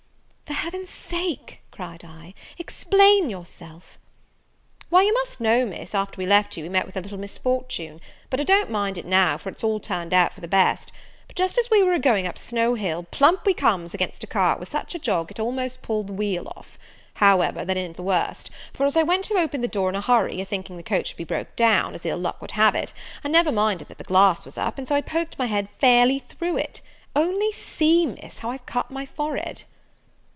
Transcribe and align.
"For 0.51 0.57
Heaven's 0.65 0.89
sake," 0.89 1.61
cried 1.71 2.03
I, 2.05 2.33
"explain 2.59 3.29
yourself." 3.29 3.97
"Why, 4.89 5.01
you 5.03 5.13
must 5.13 5.39
know, 5.39 5.65
Miss, 5.65 5.95
after 5.95 6.17
we 6.17 6.25
left 6.27 6.55
you, 6.57 6.63
we 6.63 6.69
met 6.69 6.85
with 6.85 6.97
a 6.97 7.01
little 7.01 7.17
misfortune; 7.17 7.99
but 8.29 8.39
I 8.39 8.43
don't 8.43 8.69
mind 8.69 8.97
it 8.97 9.05
now, 9.05 9.37
for 9.37 9.47
it's 9.47 9.63
all 9.63 9.79
turned 9.79 10.13
out 10.13 10.33
for 10.33 10.41
the 10.41 10.49
best: 10.49 10.91
but, 11.27 11.37
just 11.37 11.57
as 11.57 11.71
we 11.71 11.81
were 11.81 11.93
a 11.93 11.99
going 11.99 12.27
up 12.27 12.37
Snow 12.37 12.73
Hill, 12.75 13.03
plump 13.11 13.45
we 13.45 13.53
comes 13.53 13.93
against 13.93 14.25
a 14.25 14.27
cart, 14.27 14.59
with 14.59 14.69
such 14.69 14.93
a 14.93 14.99
jogg 14.99 15.31
it 15.31 15.39
almost 15.39 15.81
pulled 15.81 16.07
the 16.07 16.11
coach 16.11 16.17
wheel 16.19 16.53
off. 16.57 16.77
However, 17.15 17.63
that 17.63 17.77
i'n't 17.77 17.95
the 17.95 18.03
worst; 18.03 18.51
for, 18.73 18.85
as 18.85 18.97
I 18.97 19.03
went 19.03 19.23
to 19.25 19.35
open 19.35 19.61
the 19.61 19.67
door 19.69 19.87
in 19.87 19.95
a 19.95 20.01
hurry, 20.01 20.41
a 20.41 20.45
thinking 20.45 20.75
the 20.75 20.83
coach 20.83 21.13
would 21.13 21.17
be 21.17 21.23
broke 21.23 21.55
down, 21.55 21.95
as 21.95 22.05
ill 22.05 22.17
luck 22.17 22.41
would 22.41 22.51
have 22.51 22.75
it, 22.75 22.91
I 23.23 23.29
never 23.29 23.53
minded 23.53 23.87
that 23.87 23.97
the 23.99 24.03
glass 24.03 24.43
was 24.43 24.57
up, 24.57 24.77
and 24.77 24.85
so 24.85 24.95
I 24.95 25.01
poked 25.01 25.39
my 25.39 25.45
head 25.47 25.69
fairly 25.79 26.19
through 26.19 26.57
it. 26.57 26.81
Only 27.15 27.51
see, 27.53 28.05
Miss, 28.05 28.39
how 28.39 28.51
I've 28.51 28.65
cut 28.65 28.91
my 28.91 29.05
forehead!" 29.05 29.63